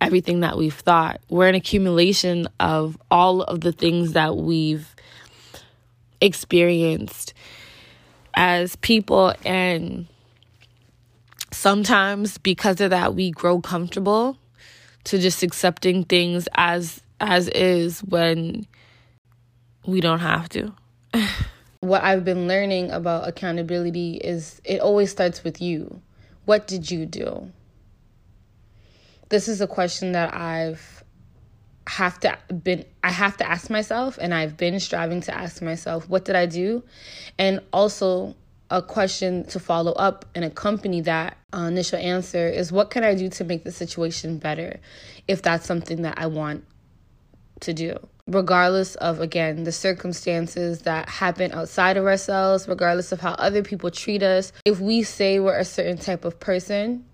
everything 0.00 0.38
that 0.40 0.56
we've 0.56 0.72
thought. 0.72 1.20
We're 1.28 1.48
an 1.48 1.56
accumulation 1.56 2.48
of 2.60 2.96
all 3.10 3.42
of 3.42 3.60
the 3.60 3.72
things 3.72 4.12
that 4.12 4.36
we've 4.36 4.94
experienced 6.20 7.34
as 8.34 8.76
people 8.76 9.34
and 9.44 10.06
sometimes 11.50 12.38
because 12.38 12.80
of 12.80 12.90
that 12.90 13.12
we 13.16 13.32
grow 13.32 13.60
comfortable 13.60 14.38
to 15.02 15.18
just 15.18 15.42
accepting 15.42 16.04
things 16.04 16.48
as 16.54 17.02
as 17.20 17.48
is 17.48 17.98
when 18.04 18.64
we 19.86 20.00
don't 20.00 20.20
have 20.20 20.48
to. 20.50 20.72
what 21.80 22.04
I've 22.04 22.24
been 22.24 22.46
learning 22.46 22.90
about 22.90 23.26
accountability 23.26 24.16
is 24.16 24.60
it 24.64 24.80
always 24.80 25.10
starts 25.10 25.42
with 25.42 25.62
you. 25.62 26.02
What 26.44 26.66
did 26.66 26.90
you 26.90 27.06
do? 27.06 27.50
This 29.30 29.48
is 29.48 29.60
a 29.60 29.66
question 29.66 30.12
that 30.12 30.34
I've 30.34 31.04
have 31.88 32.20
to 32.20 32.38
been 32.52 32.84
I 33.02 33.10
have 33.10 33.36
to 33.38 33.50
ask 33.50 33.70
myself 33.70 34.18
and 34.20 34.32
I've 34.34 34.56
been 34.56 34.78
striving 34.78 35.22
to 35.22 35.34
ask 35.34 35.62
myself 35.62 36.08
what 36.08 36.24
did 36.24 36.36
I 36.36 36.46
do? 36.46 36.84
And 37.38 37.60
also 37.72 38.36
a 38.70 38.82
question 38.82 39.44
to 39.46 39.58
follow 39.58 39.92
up 39.92 40.26
and 40.34 40.44
accompany 40.44 41.00
that 41.00 41.36
uh, 41.52 41.62
initial 41.62 41.98
answer 41.98 42.46
is 42.46 42.70
what 42.70 42.90
can 42.90 43.02
I 43.02 43.14
do 43.14 43.28
to 43.30 43.44
make 43.44 43.64
the 43.64 43.72
situation 43.72 44.38
better 44.38 44.78
if 45.26 45.42
that's 45.42 45.66
something 45.66 46.02
that 46.02 46.14
I 46.18 46.26
want 46.26 46.64
to 47.60 47.72
do 47.72 47.94
regardless 48.26 48.94
of 48.96 49.20
again 49.20 49.64
the 49.64 49.72
circumstances 49.72 50.82
that 50.82 51.08
happen 51.08 51.52
outside 51.52 51.96
of 51.96 52.06
ourselves 52.06 52.68
regardless 52.68 53.12
of 53.12 53.20
how 53.20 53.32
other 53.32 53.62
people 53.62 53.90
treat 53.90 54.22
us 54.22 54.52
if 54.64 54.80
we 54.80 55.02
say 55.02 55.40
we're 55.40 55.58
a 55.58 55.64
certain 55.64 55.98
type 55.98 56.24
of 56.24 56.38
person 56.38 57.04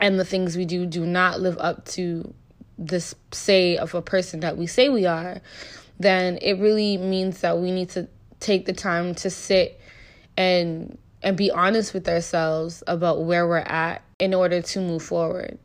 and 0.00 0.18
the 0.18 0.24
things 0.24 0.56
we 0.56 0.64
do 0.64 0.86
do 0.86 1.04
not 1.06 1.40
live 1.40 1.56
up 1.58 1.84
to 1.84 2.32
this 2.78 3.14
say 3.32 3.76
of 3.76 3.94
a 3.94 4.02
person 4.02 4.40
that 4.40 4.56
we 4.56 4.66
say 4.66 4.88
we 4.88 5.06
are 5.06 5.40
then 5.98 6.38
it 6.42 6.54
really 6.58 6.96
means 6.96 7.40
that 7.40 7.58
we 7.58 7.70
need 7.70 7.88
to 7.88 8.08
take 8.40 8.66
the 8.66 8.72
time 8.72 9.14
to 9.14 9.30
sit 9.30 9.80
and 10.36 10.98
and 11.24 11.36
be 11.36 11.50
honest 11.50 11.94
with 11.94 12.06
ourselves 12.08 12.82
about 12.86 13.24
where 13.24 13.48
we're 13.48 13.58
at 13.58 14.02
in 14.18 14.34
order 14.34 14.60
to 14.60 14.80
move 14.80 15.02
forward. 15.02 15.58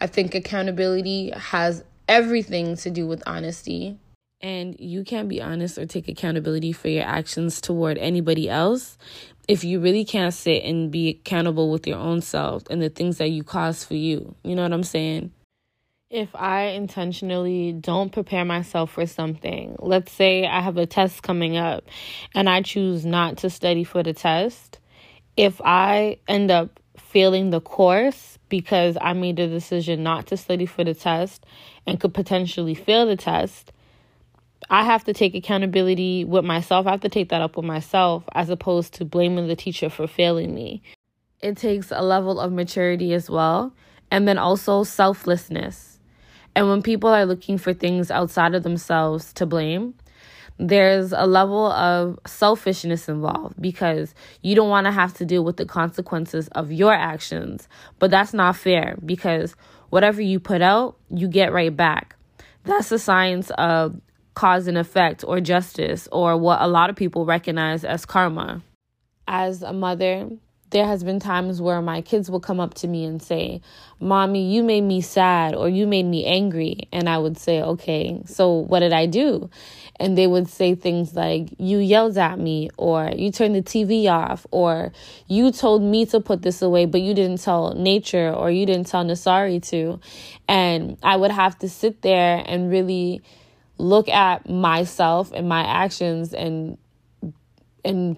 I 0.00 0.06
think 0.06 0.34
accountability 0.34 1.30
has 1.36 1.84
everything 2.08 2.76
to 2.76 2.90
do 2.90 3.06
with 3.06 3.22
honesty. 3.26 3.98
And 4.40 4.74
you 4.80 5.04
can't 5.04 5.28
be 5.28 5.40
honest 5.40 5.78
or 5.78 5.86
take 5.86 6.08
accountability 6.08 6.72
for 6.72 6.88
your 6.88 7.04
actions 7.04 7.60
toward 7.60 7.96
anybody 7.98 8.48
else 8.48 8.98
if 9.48 9.64
you 9.64 9.80
really 9.80 10.04
can't 10.04 10.34
sit 10.34 10.64
and 10.64 10.90
be 10.90 11.10
accountable 11.10 11.70
with 11.70 11.86
your 11.86 11.98
own 11.98 12.20
self 12.20 12.64
and 12.70 12.80
the 12.80 12.88
things 12.88 13.18
that 13.18 13.30
you 13.30 13.44
cause 13.44 13.84
for 13.84 13.94
you. 13.94 14.34
You 14.42 14.54
know 14.54 14.62
what 14.62 14.72
I'm 14.72 14.82
saying? 14.82 15.32
If 16.10 16.34
I 16.34 16.64
intentionally 16.68 17.72
don't 17.72 18.12
prepare 18.12 18.44
myself 18.44 18.92
for 18.92 19.06
something, 19.06 19.76
let's 19.78 20.12
say 20.12 20.46
I 20.46 20.60
have 20.60 20.76
a 20.76 20.86
test 20.86 21.22
coming 21.22 21.56
up 21.56 21.84
and 22.34 22.48
I 22.48 22.62
choose 22.62 23.06
not 23.06 23.38
to 23.38 23.50
study 23.50 23.84
for 23.84 24.02
the 24.02 24.12
test, 24.12 24.78
if 25.36 25.60
I 25.64 26.18
end 26.28 26.50
up 26.50 26.80
failing 26.98 27.50
the 27.50 27.60
course 27.60 28.31
because 28.52 28.98
I 29.00 29.14
made 29.14 29.36
the 29.36 29.48
decision 29.48 30.02
not 30.02 30.26
to 30.26 30.36
study 30.36 30.66
for 30.66 30.84
the 30.84 30.92
test 30.92 31.46
and 31.86 31.98
could 31.98 32.12
potentially 32.12 32.74
fail 32.74 33.06
the 33.06 33.16
test, 33.16 33.72
I 34.68 34.84
have 34.84 35.04
to 35.04 35.14
take 35.14 35.34
accountability 35.34 36.26
with 36.26 36.44
myself. 36.44 36.86
I 36.86 36.90
have 36.90 37.00
to 37.00 37.08
take 37.08 37.30
that 37.30 37.40
up 37.40 37.56
with 37.56 37.64
myself 37.64 38.24
as 38.34 38.50
opposed 38.50 38.92
to 38.94 39.06
blaming 39.06 39.48
the 39.48 39.56
teacher 39.56 39.88
for 39.88 40.06
failing 40.06 40.54
me. 40.54 40.82
It 41.40 41.56
takes 41.56 41.90
a 41.90 42.02
level 42.02 42.38
of 42.38 42.52
maturity 42.52 43.14
as 43.14 43.30
well, 43.30 43.74
and 44.10 44.28
then 44.28 44.36
also 44.36 44.84
selflessness 44.84 45.92
and 46.54 46.68
when 46.68 46.82
people 46.82 47.10
are 47.10 47.24
looking 47.24 47.56
for 47.58 47.72
things 47.72 48.10
outside 48.10 48.54
of 48.54 48.62
themselves 48.62 49.32
to 49.34 49.46
blame, 49.46 49.94
there's 50.68 51.12
a 51.12 51.26
level 51.26 51.66
of 51.72 52.18
selfishness 52.24 53.08
involved 53.08 53.60
because 53.60 54.14
you 54.42 54.54
don't 54.54 54.68
want 54.68 54.86
to 54.86 54.92
have 54.92 55.12
to 55.14 55.24
deal 55.24 55.44
with 55.44 55.56
the 55.56 55.66
consequences 55.66 56.46
of 56.48 56.70
your 56.70 56.92
actions. 56.92 57.68
But 57.98 58.12
that's 58.12 58.32
not 58.32 58.56
fair 58.56 58.96
because 59.04 59.56
whatever 59.90 60.22
you 60.22 60.38
put 60.38 60.62
out, 60.62 60.96
you 61.10 61.26
get 61.26 61.52
right 61.52 61.76
back. 61.76 62.14
That's 62.62 62.90
the 62.90 63.00
science 63.00 63.50
of 63.58 64.00
cause 64.34 64.68
and 64.68 64.78
effect 64.78 65.24
or 65.26 65.40
justice 65.40 66.08
or 66.12 66.36
what 66.36 66.62
a 66.62 66.68
lot 66.68 66.90
of 66.90 66.96
people 66.96 67.26
recognize 67.26 67.84
as 67.84 68.06
karma. 68.06 68.62
As 69.26 69.62
a 69.62 69.72
mother, 69.72 70.30
there 70.72 70.86
has 70.86 71.04
been 71.04 71.20
times 71.20 71.60
where 71.60 71.80
my 71.80 72.00
kids 72.00 72.30
will 72.30 72.40
come 72.40 72.58
up 72.58 72.74
to 72.74 72.88
me 72.88 73.04
and 73.04 73.22
say, 73.22 73.60
"Mommy, 74.00 74.50
you 74.52 74.62
made 74.62 74.80
me 74.80 75.00
sad 75.00 75.54
or 75.54 75.68
you 75.68 75.86
made 75.86 76.06
me 76.06 76.24
angry." 76.24 76.88
And 76.90 77.08
I 77.08 77.18
would 77.18 77.38
say, 77.38 77.62
"Okay, 77.62 78.20
so 78.26 78.50
what 78.50 78.80
did 78.80 78.92
I 78.92 79.06
do?" 79.06 79.48
And 80.00 80.18
they 80.18 80.26
would 80.26 80.48
say 80.48 80.74
things 80.74 81.14
like, 81.14 81.50
"You 81.58 81.78
yelled 81.78 82.18
at 82.18 82.38
me 82.38 82.70
or 82.78 83.10
you 83.14 83.30
turned 83.30 83.54
the 83.54 83.62
TV 83.62 84.08
off 84.08 84.46
or 84.50 84.92
you 85.28 85.52
told 85.52 85.82
me 85.82 86.06
to 86.06 86.20
put 86.20 86.42
this 86.42 86.62
away 86.62 86.86
but 86.86 87.02
you 87.02 87.14
didn't 87.14 87.40
tell 87.40 87.74
nature 87.74 88.32
or 88.32 88.50
you 88.50 88.66
didn't 88.66 88.86
tell 88.88 89.04
Nasari 89.04 89.62
to." 89.68 90.00
And 90.48 90.96
I 91.02 91.16
would 91.16 91.30
have 91.30 91.58
to 91.60 91.68
sit 91.68 92.02
there 92.02 92.42
and 92.46 92.70
really 92.70 93.20
look 93.78 94.08
at 94.08 94.48
myself 94.48 95.32
and 95.32 95.48
my 95.48 95.62
actions 95.62 96.32
and 96.32 96.78
and 97.84 98.16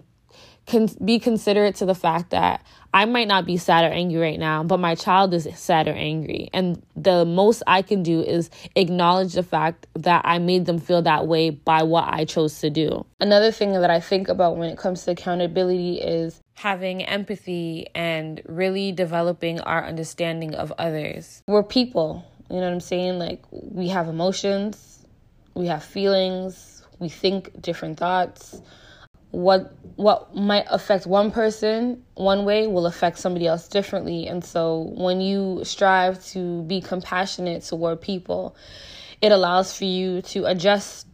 can 0.67 0.89
be 1.05 1.19
considerate 1.19 1.77
to 1.77 1.87
the 1.87 1.95
fact 1.95 2.31
that 2.31 2.65
I 2.93 3.05
might 3.07 3.29
not 3.29 3.45
be 3.45 3.57
sad 3.57 3.85
or 3.85 3.93
angry 3.93 4.21
right 4.21 4.39
now, 4.39 4.63
but 4.63 4.79
my 4.79 4.95
child 4.95 5.35
is 5.35 5.49
sad 5.57 5.89
or 5.89 5.93
angry. 5.93 6.49
And 6.53 6.81
the 6.97 7.25
most 7.25 7.63
I 7.67 7.83
can 7.83 8.03
do 8.03 8.21
is 8.21 8.51
acknowledge 8.77 9.35
the 9.35 9.43
fact 9.43 9.87
that 9.95 10.23
I 10.25 10.39
made 10.39 10.67
them 10.67 10.79
feel 10.79 11.03
that 11.03 11.27
way 11.27 11.51
by 11.51 11.83
what 11.83 12.05
I 12.07 12.25
chose 12.25 12.61
to 12.61 12.71
do. 12.71 13.05
Another 13.21 13.51
thing 13.51 13.73
that 13.73 13.91
I 13.91 14.01
think 14.01 14.29
about 14.29 14.57
when 14.57 14.71
it 14.71 14.79
comes 14.79 15.05
to 15.05 15.11
accountability 15.11 16.01
is 16.01 16.41
having 16.55 17.03
empathy 17.03 17.89
and 17.95 18.41
really 18.47 18.93
developing 18.93 19.61
our 19.61 19.85
understanding 19.85 20.55
of 20.55 20.73
others. 20.79 21.43
We're 21.49 21.65
people, 21.65 22.25
you 22.49 22.57
know 22.57 22.63
what 22.63 22.73
I'm 22.73 22.81
saying? 22.81 23.19
Like, 23.19 23.43
we 23.51 23.89
have 23.89 24.09
emotions, 24.09 25.05
we 25.55 25.67
have 25.67 25.83
feelings, 25.83 26.83
we 27.01 27.09
think 27.09 27.61
different 27.61 27.99
thoughts 27.99 28.63
what 29.35 29.75
what 29.97 30.35
might 30.35 30.65
affect 30.71 31.07
one 31.07 31.31
person 31.31 32.03
one 32.15 32.45
way 32.45 32.67
will 32.67 32.87
affect 32.87 33.19
somebody 33.19 33.47
else 33.47 33.69
differently. 33.69 34.27
And 34.27 34.45
so 34.45 34.93
when 34.97 35.21
you 35.21 35.61
strive 35.65 36.25
to 36.27 36.63
be 36.63 36.81
compassionate 36.81 37.63
toward 37.63 38.01
people 38.01 38.57
it 39.21 39.33
allows 39.33 39.77
for 39.77 39.85
you 39.85 40.23
to 40.23 40.45
adjust 40.45 41.07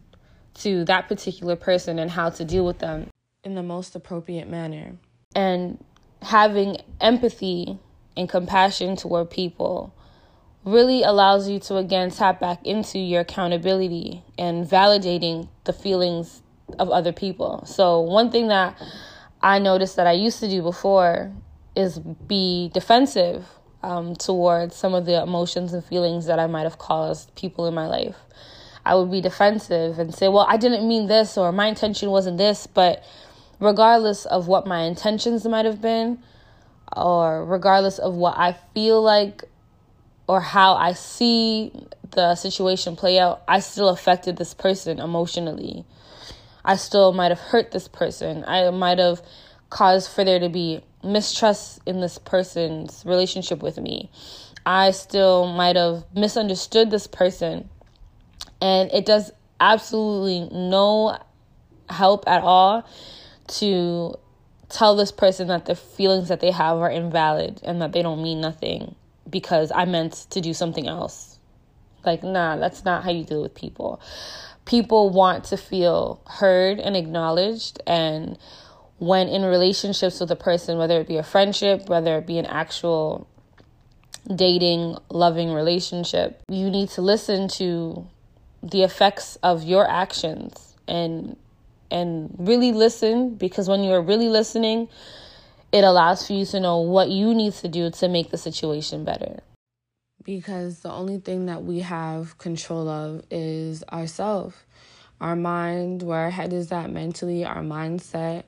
to 0.53 0.83
that 0.85 1.07
particular 1.07 1.55
person 1.55 1.97
and 1.97 2.11
how 2.11 2.29
to 2.29 2.45
deal 2.45 2.65
with 2.65 2.79
them 2.79 3.07
in 3.43 3.55
the 3.55 3.63
most 3.63 3.95
appropriate 3.95 4.49
manner. 4.49 4.97
And 5.35 5.83
having 6.21 6.77
empathy 6.99 7.79
and 8.17 8.27
compassion 8.27 8.95
toward 8.95 9.29
people 9.29 9.93
really 10.63 11.01
allows 11.03 11.49
you 11.49 11.59
to 11.59 11.77
again 11.77 12.11
tap 12.11 12.39
back 12.39 12.65
into 12.65 12.99
your 12.99 13.21
accountability 13.21 14.23
and 14.37 14.67
validating 14.67 15.47
the 15.63 15.73
feelings 15.73 16.41
of 16.81 16.89
other 16.89 17.13
people. 17.13 17.63
So, 17.65 18.01
one 18.01 18.31
thing 18.31 18.47
that 18.47 18.75
I 19.41 19.59
noticed 19.59 19.95
that 19.95 20.07
I 20.07 20.13
used 20.13 20.39
to 20.39 20.49
do 20.49 20.61
before 20.63 21.31
is 21.75 21.99
be 21.99 22.71
defensive 22.73 23.45
um, 23.83 24.15
towards 24.15 24.75
some 24.75 24.93
of 24.93 25.05
the 25.05 25.21
emotions 25.21 25.73
and 25.73 25.85
feelings 25.85 26.25
that 26.25 26.39
I 26.39 26.47
might 26.47 26.63
have 26.63 26.79
caused 26.79 27.33
people 27.35 27.67
in 27.67 27.73
my 27.73 27.87
life. 27.87 28.17
I 28.83 28.95
would 28.95 29.11
be 29.11 29.21
defensive 29.21 29.99
and 29.99 30.13
say, 30.13 30.27
Well, 30.27 30.45
I 30.49 30.57
didn't 30.57 30.87
mean 30.87 31.07
this, 31.07 31.37
or 31.37 31.51
my 31.51 31.67
intention 31.67 32.09
wasn't 32.09 32.39
this. 32.39 32.65
But 32.65 33.03
regardless 33.59 34.25
of 34.25 34.47
what 34.47 34.65
my 34.65 34.81
intentions 34.81 35.45
might 35.45 35.65
have 35.65 35.81
been, 35.81 36.17
or 36.97 37.45
regardless 37.45 37.99
of 37.99 38.15
what 38.15 38.37
I 38.37 38.57
feel 38.73 39.01
like 39.01 39.43
or 40.27 40.41
how 40.41 40.73
I 40.73 40.93
see 40.93 41.71
the 42.11 42.35
situation 42.35 42.95
play 42.95 43.19
out, 43.19 43.43
I 43.47 43.59
still 43.59 43.89
affected 43.89 44.37
this 44.37 44.55
person 44.55 44.99
emotionally. 44.99 45.85
I 46.63 46.75
still 46.75 47.13
might 47.13 47.31
have 47.31 47.39
hurt 47.39 47.71
this 47.71 47.87
person. 47.87 48.43
I 48.47 48.69
might 48.69 48.99
have 48.99 49.21
caused 49.69 50.09
for 50.11 50.23
there 50.23 50.39
to 50.39 50.49
be 50.49 50.81
mistrust 51.03 51.79
in 51.85 52.01
this 52.01 52.17
person's 52.17 53.03
relationship 53.05 53.63
with 53.63 53.77
me. 53.77 54.11
I 54.65 54.91
still 54.91 55.47
might 55.47 55.75
have 55.75 56.05
misunderstood 56.13 56.91
this 56.91 57.07
person. 57.07 57.69
And 58.61 58.91
it 58.91 59.05
does 59.05 59.31
absolutely 59.59 60.49
no 60.55 61.17
help 61.89 62.27
at 62.27 62.43
all 62.43 62.87
to 63.47 64.15
tell 64.69 64.95
this 64.95 65.11
person 65.11 65.47
that 65.47 65.65
the 65.65 65.75
feelings 65.75 66.29
that 66.29 66.39
they 66.39 66.51
have 66.51 66.77
are 66.77 66.89
invalid 66.89 67.59
and 67.63 67.81
that 67.81 67.91
they 67.91 68.01
don't 68.01 68.21
mean 68.21 68.39
nothing 68.39 68.95
because 69.29 69.71
I 69.73 69.85
meant 69.85 70.27
to 70.29 70.41
do 70.41 70.53
something 70.53 70.87
else. 70.87 71.39
Like, 72.05 72.23
nah, 72.23 72.57
that's 72.57 72.85
not 72.85 73.03
how 73.03 73.11
you 73.11 73.23
deal 73.23 73.41
with 73.41 73.55
people 73.55 73.99
people 74.65 75.09
want 75.09 75.43
to 75.45 75.57
feel 75.57 76.21
heard 76.27 76.79
and 76.79 76.95
acknowledged 76.95 77.81
and 77.87 78.37
when 78.97 79.27
in 79.27 79.43
relationships 79.43 80.19
with 80.19 80.29
a 80.31 80.35
person 80.35 80.77
whether 80.77 80.99
it 80.99 81.07
be 81.07 81.17
a 81.17 81.23
friendship 81.23 81.89
whether 81.89 82.17
it 82.17 82.27
be 82.27 82.37
an 82.37 82.45
actual 82.45 83.27
dating 84.35 84.95
loving 85.09 85.51
relationship 85.51 86.41
you 86.47 86.69
need 86.69 86.89
to 86.89 87.01
listen 87.01 87.47
to 87.47 88.07
the 88.61 88.83
effects 88.83 89.37
of 89.41 89.63
your 89.63 89.89
actions 89.89 90.75
and 90.87 91.35
and 91.89 92.33
really 92.37 92.71
listen 92.71 93.35
because 93.35 93.67
when 93.67 93.83
you 93.83 93.91
are 93.91 94.01
really 94.01 94.29
listening 94.29 94.87
it 95.71 95.83
allows 95.83 96.27
for 96.27 96.33
you 96.33 96.45
to 96.45 96.59
know 96.59 96.77
what 96.77 97.09
you 97.09 97.33
need 97.33 97.53
to 97.53 97.67
do 97.67 97.89
to 97.89 98.07
make 98.07 98.29
the 98.29 98.37
situation 98.37 99.03
better 99.03 99.39
because 100.23 100.79
the 100.79 100.91
only 100.91 101.19
thing 101.19 101.45
that 101.47 101.63
we 101.63 101.79
have 101.79 102.37
control 102.37 102.87
of 102.87 103.23
is 103.29 103.83
ourselves 103.91 104.55
our 105.19 105.35
mind 105.35 106.01
where 106.01 106.19
our 106.19 106.29
head 106.29 106.53
is 106.53 106.71
at 106.71 106.89
mentally 106.89 107.45
our 107.45 107.61
mindset 107.61 108.43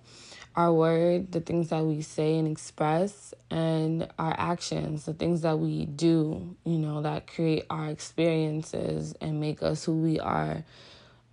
our 0.56 0.72
word 0.72 1.32
the 1.32 1.40
things 1.40 1.70
that 1.70 1.84
we 1.84 2.02
say 2.02 2.38
and 2.38 2.48
express 2.48 3.34
and 3.50 4.08
our 4.20 4.36
actions 4.38 5.06
the 5.06 5.14
things 5.14 5.42
that 5.42 5.58
we 5.58 5.86
do 5.86 6.56
you 6.64 6.78
know 6.78 7.02
that 7.02 7.28
create 7.28 7.66
our 7.70 7.90
experiences 7.90 9.14
and 9.22 9.40
make 9.40 9.64
us 9.64 9.84
who 9.84 9.94
we 9.94 10.20
are 10.20 10.64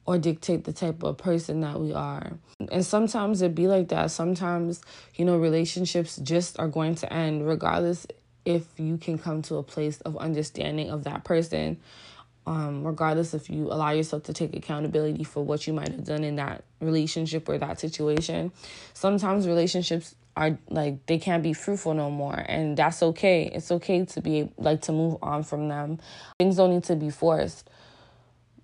or 0.07 0.19
dictate 0.19 0.65
the 0.65 0.73
type 0.73 1.05
of 1.05 1.17
person 1.19 1.61
that 1.61 1.79
we 1.79 1.93
are. 1.93 2.33
And 2.73 2.85
sometimes 2.85 3.43
it 3.43 3.55
be 3.55 3.69
like 3.69 3.89
that. 3.89 4.11
Sometimes, 4.11 4.83
you 5.15 5.25
know, 5.25 5.37
relationships 5.37 6.17
just 6.17 6.59
are 6.59 6.67
going 6.67 6.97
to 6.97 7.13
end 7.13 7.47
regardless 7.47 8.09
if 8.45 8.65
you 8.79 8.97
can 8.97 9.19
come 9.19 9.43
to 9.43 9.57
a 9.57 9.63
place 9.63 10.01
of 10.03 10.17
understanding 10.17 10.91
of 10.91 11.05
that 11.05 11.25
person 11.25 11.79
um, 12.47 12.85
regardless 12.87 13.35
if 13.35 13.51
you 13.51 13.71
allow 13.71 13.91
yourself 13.91 14.25
to 14.25 14.33
take 14.33 14.57
accountability 14.57 15.25
for 15.25 15.45
what 15.45 15.67
you 15.67 15.73
might 15.73 15.89
have 15.89 16.05
done 16.05 16.25
in 16.25 16.37
that 16.37 16.65
relationship 16.81 17.49
or 17.49 17.59
that 17.59 17.79
situation. 17.79 18.53
Sometimes 18.95 19.47
relationships 19.47 20.15
are 20.37 20.59
like 20.69 21.05
they 21.07 21.19
can't 21.19 21.43
be 21.43 21.53
fruitful 21.53 21.95
no 21.95 22.11
more 22.11 22.45
and 22.49 22.77
that's 22.77 23.03
okay. 23.03 23.51
It's 23.53 23.71
okay 23.71 24.05
to 24.05 24.21
be 24.21 24.51
like 24.57 24.83
to 24.83 24.93
move 24.93 25.19
on 25.23 25.43
from 25.43 25.69
them. 25.69 25.99
Things 26.39 26.57
don't 26.57 26.71
need 26.71 26.85
to 26.85 26.97
be 26.97 27.11
forced. 27.11 27.69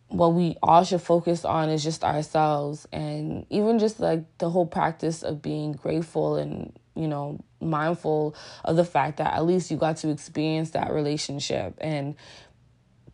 What 0.09 0.35
we 0.35 0.57
all 0.63 0.85
should 0.85 1.03
focus 1.03 1.45
on 1.45 1.69
is 1.69 1.83
just 1.83 2.03
ourselves 2.05 2.87
and 2.93 3.45
even 3.51 3.79
just 3.79 4.01
like 4.01 4.25
the 4.39 4.49
whole 4.51 4.67
practice 4.67 5.23
of 5.23 5.43
being 5.43 5.73
grateful 5.73 6.37
and 6.37 6.73
you 6.97 7.07
know, 7.09 7.39
mindful 7.61 8.35
of 8.65 8.77
the 8.77 8.85
fact 8.85 9.19
that 9.19 9.35
at 9.35 9.45
least 9.45 9.71
you 9.71 9.77
got 9.77 9.97
to 9.99 10.11
experience 10.11 10.71
that 10.71 10.93
relationship 10.93 11.75
and 11.81 12.15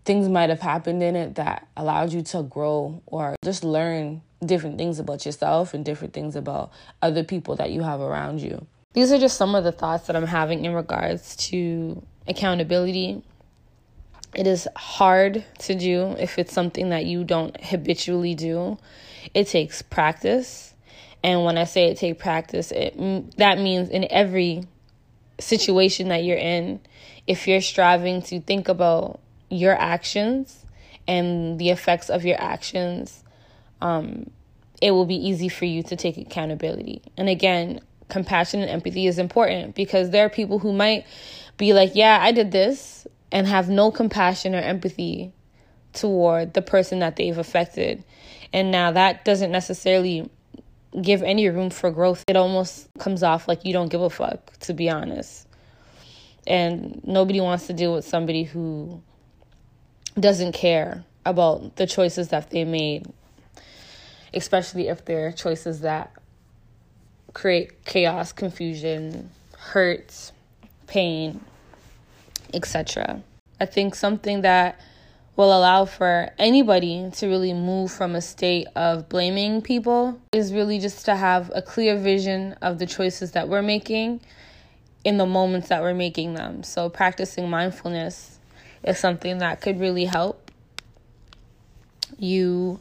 things 0.04 0.28
might 0.28 0.50
have 0.50 0.60
happened 0.60 1.02
in 1.02 1.14
it 1.14 1.36
that 1.36 1.66
allowed 1.76 2.12
you 2.12 2.22
to 2.22 2.42
grow 2.42 3.02
or 3.06 3.36
just 3.44 3.64
learn 3.64 4.22
different 4.44 4.78
things 4.78 4.98
about 4.98 5.24
yourself 5.24 5.74
and 5.74 5.84
different 5.84 6.12
things 6.12 6.34
about 6.34 6.72
other 7.00 7.22
people 7.22 7.56
that 7.56 7.70
you 7.70 7.82
have 7.82 8.00
around 8.00 8.40
you. 8.40 8.66
These 8.94 9.12
are 9.12 9.18
just 9.18 9.36
some 9.36 9.54
of 9.54 9.64
the 9.64 9.72
thoughts 9.72 10.06
that 10.06 10.16
I'm 10.16 10.26
having 10.26 10.64
in 10.64 10.74
regards 10.74 11.36
to 11.48 12.02
accountability. 12.26 13.22
It 14.34 14.46
is 14.46 14.68
hard 14.76 15.44
to 15.60 15.74
do 15.74 16.16
if 16.18 16.38
it's 16.38 16.52
something 16.52 16.90
that 16.90 17.04
you 17.04 17.24
don't 17.24 17.58
habitually 17.62 18.34
do. 18.34 18.78
It 19.34 19.46
takes 19.46 19.82
practice 19.82 20.71
and 21.22 21.44
when 21.44 21.56
I 21.56 21.64
say 21.64 21.87
it 21.88 21.98
take 21.98 22.18
practice, 22.18 22.70
it 22.72 22.96
that 23.37 23.58
means 23.58 23.88
in 23.88 24.06
every 24.11 24.64
situation 25.38 26.08
that 26.08 26.24
you're 26.24 26.38
in, 26.38 26.80
if 27.26 27.46
you're 27.46 27.61
striving 27.61 28.22
to 28.22 28.40
think 28.40 28.68
about 28.68 29.20
your 29.48 29.74
actions 29.74 30.64
and 31.06 31.58
the 31.58 31.70
effects 31.70 32.11
of 32.11 32.24
your 32.24 32.40
actions, 32.40 33.22
um, 33.80 34.30
it 34.80 34.90
will 34.92 35.06
be 35.06 35.16
easy 35.16 35.48
for 35.48 35.64
you 35.64 35.82
to 35.85 35.96
take 35.96 36.16
accountability. 36.16 37.02
And 37.16 37.28
again, 37.28 37.80
compassion 38.08 38.61
and 38.61 38.70
empathy 38.70 39.06
is 39.06 39.18
important 39.18 39.74
because 39.74 40.11
there 40.11 40.26
are 40.26 40.30
people 40.30 40.58
who 40.58 40.72
might 40.72 41.06
be 41.56 41.72
like, 41.72 41.92
yeah, 41.94 42.18
I 42.20 42.32
did 42.32 42.50
this, 42.50 43.06
and 43.30 43.46
have 43.46 43.68
no 43.68 43.90
compassion 43.90 44.54
or 44.54 44.58
empathy 44.58 45.32
toward 45.92 46.54
the 46.54 46.62
person 46.62 46.98
that 47.00 47.16
they've 47.16 47.38
affected. 47.38 48.04
And 48.52 48.70
now 48.70 48.92
that 48.92 49.24
doesn't 49.24 49.50
necessarily 49.50 50.30
give 51.00 51.22
any 51.22 51.48
room 51.48 51.70
for 51.70 51.90
growth, 51.90 52.24
it 52.28 52.37
almost 52.37 52.88
comes 52.98 53.22
off 53.22 53.48
like 53.48 53.64
you 53.64 53.72
don't 53.72 53.88
give 53.88 54.02
a 54.02 54.11
fuck, 54.11 54.59
to 54.61 54.74
be 54.74 54.90
honest. 54.90 55.46
And 56.46 57.00
nobody 57.05 57.40
wants 57.40 57.66
to 57.68 57.72
deal 57.72 57.94
with 57.94 58.05
somebody 58.05 58.44
who 58.44 59.02
doesn't 60.18 60.52
care 60.52 61.05
about 61.24 61.76
the 61.76 61.87
choices 61.87 62.28
that 62.28 62.50
they 62.50 62.64
made, 62.64 63.07
especially 64.35 64.88
if 64.88 65.05
they're 65.05 65.33
choices 65.33 65.81
that 65.81 66.12
create 67.33 67.85
chaos, 67.85 68.33
confusion, 68.33 69.31
hurt, 69.57 70.33
pain, 70.87 71.40
etc. 72.52 73.22
I 73.61 73.66
think 73.66 73.94
something 73.94 74.42
that 74.42 74.78
will 75.42 75.59
allow 75.59 75.85
for 75.85 76.31
anybody 76.38 77.11
to 77.14 77.26
really 77.26 77.52
move 77.52 77.90
from 77.90 78.14
a 78.14 78.20
state 78.20 78.68
of 78.76 79.09
blaming 79.09 79.61
people 79.61 80.20
is 80.31 80.52
really 80.52 80.78
just 80.78 81.05
to 81.05 81.16
have 81.16 81.50
a 81.52 81.61
clear 81.61 81.96
vision 81.96 82.52
of 82.62 82.78
the 82.78 82.87
choices 82.87 83.33
that 83.33 83.48
we're 83.48 83.61
making 83.61 84.20
in 85.05 85.16
the 85.16 85.26
moments 85.26 85.68
that 85.68 85.83
we're 85.83 85.94
making 85.94 86.35
them. 86.35 86.62
So, 86.62 86.88
practicing 86.88 87.50
mindfulness 87.50 88.38
is 88.85 89.00
something 89.00 89.38
that 89.38 89.61
could 89.61 89.81
really 89.81 90.05
help 90.05 90.52
you 92.18 92.78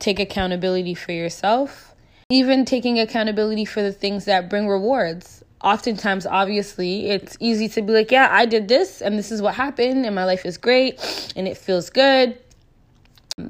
take 0.00 0.18
accountability 0.18 0.94
for 0.94 1.12
yourself, 1.12 1.94
even 2.28 2.64
taking 2.64 2.98
accountability 2.98 3.64
for 3.64 3.80
the 3.80 3.92
things 3.92 4.24
that 4.24 4.50
bring 4.50 4.66
rewards 4.66 5.41
oftentimes 5.62 6.26
obviously 6.26 7.08
it's 7.08 7.36
easy 7.40 7.68
to 7.68 7.82
be 7.82 7.92
like 7.92 8.10
yeah 8.10 8.28
i 8.30 8.44
did 8.44 8.68
this 8.68 9.00
and 9.00 9.18
this 9.18 9.30
is 9.30 9.40
what 9.40 9.54
happened 9.54 10.04
and 10.04 10.14
my 10.14 10.24
life 10.24 10.44
is 10.44 10.58
great 10.58 10.98
and 11.36 11.48
it 11.48 11.56
feels 11.56 11.90
good. 11.90 12.38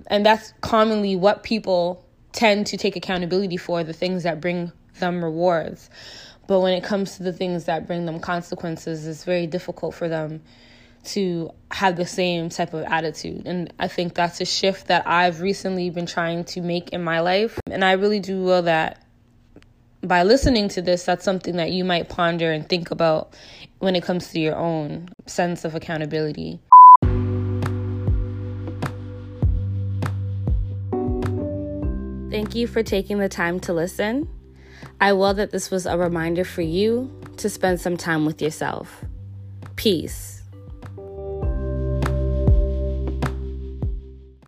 And 0.07 0.25
that's 0.25 0.53
commonly 0.61 1.16
what 1.16 1.42
people 1.42 2.05
tend 2.33 2.68
to 2.68 2.77
take 2.77 2.96
accountability 2.96 3.57
for 3.57 3.85
the 3.85 3.92
things 3.92 4.22
that 4.22 4.40
bring 4.40 4.72
them 5.01 5.22
rewards. 5.22 5.90
But 6.46 6.61
when 6.61 6.72
it 6.75 6.85
comes 6.85 7.16
to 7.16 7.22
the 7.22 7.33
things 7.33 7.64
that 7.64 7.87
bring 7.87 8.07
them 8.07 8.20
consequences 8.20 9.07
it's 9.07 9.25
very 9.25 9.46
difficult 9.46 9.94
for 9.94 10.09
them 10.09 10.42
to 11.05 11.51
have 11.72 11.96
the 11.96 12.07
same 12.07 12.48
type 12.48 12.75
of 12.75 12.85
attitude. 12.85 13.46
And 13.46 13.72
i 13.79 13.88
think 13.88 14.14
that's 14.14 14.40
a 14.40 14.44
shift 14.44 14.87
that 14.87 15.07
i've 15.07 15.40
recently 15.40 15.90
been 15.90 16.07
trying 16.07 16.44
to 16.44 16.61
make 16.61 16.90
in 16.90 17.03
my 17.03 17.20
life. 17.20 17.59
And 17.70 17.85
i 17.85 17.92
really 17.92 18.20
do 18.20 18.42
will 18.42 18.62
that 18.62 19.02
by 20.03 20.25
listening 20.25 20.69
to 20.71 20.83
this, 20.83 21.05
that's 21.05 21.25
something 21.25 21.57
that 21.57 21.71
you 21.71 21.85
might 21.85 22.09
ponder 22.09 22.51
and 22.51 22.69
think 22.69 22.91
about 22.91 23.35
when 23.79 23.95
it 23.95 24.03
comes 24.03 24.29
to 24.31 24.41
your 24.41 24.57
own 24.57 25.09
sense 25.27 25.65
of 25.65 25.75
accountability. 25.75 26.61
Thank 32.31 32.55
you 32.55 32.67
for 32.67 32.83
taking 32.83 33.19
the 33.19 33.29
time 33.29 33.61
to 33.61 33.73
listen. 33.73 34.29
I 35.01 35.12
will 35.12 35.35
that 35.35 35.51
this 35.51 35.71
was 35.71 35.87
a 35.87 35.99
reminder 35.99 36.45
for 36.45 36.62
you 36.62 37.12
to 37.37 37.49
spend 37.49 37.81
some 37.81 37.97
time 37.97 38.25
with 38.25 38.41
yourself. 38.41 39.05
Peace. 39.77 40.32